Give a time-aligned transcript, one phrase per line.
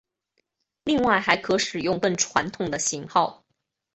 [0.83, 3.45] 另外还可使用更传统的型号。